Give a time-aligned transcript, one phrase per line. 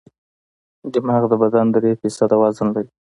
[0.93, 2.89] دماغ د بدن درې فیصده وزن لري.